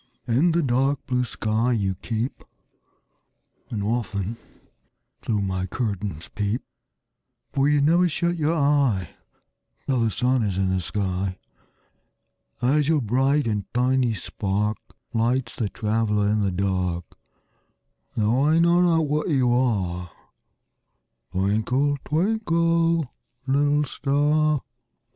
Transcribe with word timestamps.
In 0.27 0.51
the 0.51 0.63
dark 0.63 1.05
blue 1.05 1.23
sky 1.23 1.73
you 1.73 1.93
keep, 1.93 2.43
And 3.69 3.83
often 3.83 4.35
through 5.21 5.43
my 5.43 5.67
curtains 5.67 6.27
peep; 6.27 6.63
For 7.53 7.69
you 7.69 7.81
never 7.81 8.09
shut 8.09 8.35
your 8.35 8.55
eye 8.55 9.11
Till 9.85 9.99
the 10.01 10.09
sun 10.09 10.41
is 10.41 10.57
in 10.57 10.69
the 10.73 10.81
sky. 10.81 11.37
As 12.63 12.89
your 12.89 12.99
bright 13.03 13.45
and 13.45 13.71
tiny 13.75 14.15
spark 14.15 14.77
Lights 15.13 15.55
the 15.55 15.69
traveler 15.69 16.29
in 16.29 16.39
the 16.41 16.51
dark, 16.51 17.05
Though 18.17 18.45
I 18.45 18.57
know 18.57 18.81
not 18.81 19.05
what 19.07 19.29
you 19.29 19.53
are, 19.53 20.09
Twinkle, 21.31 21.97
twinkle, 22.05 23.13
little 23.45 23.83
star. 23.83 24.63